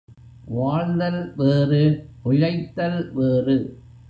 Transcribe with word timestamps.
வாழ்தல் 0.45 1.33
வேறு 1.35 2.07
பிழைத்தல் 2.23 3.13
வேறு. 3.13 3.57